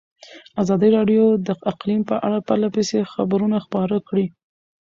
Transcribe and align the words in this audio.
ازادي 0.61 0.89
راډیو 0.97 1.23
د 1.47 1.49
اقلیم 1.71 2.01
په 2.09 2.15
اړه 2.25 2.45
پرله 2.47 2.69
پسې 2.75 2.99
خبرونه 3.13 3.57
خپاره 3.65 3.97
کړي. 4.07 4.25